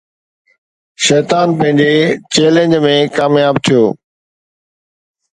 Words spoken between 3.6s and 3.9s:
ٿيو